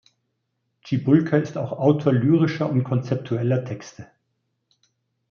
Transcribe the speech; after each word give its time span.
Cibulka 0.83 1.37
ist 1.37 1.59
auch 1.59 1.73
Autor 1.73 2.11
lyrischer 2.11 2.67
und 2.67 2.83
konzeptueller 2.83 3.63
Texte. 3.65 4.07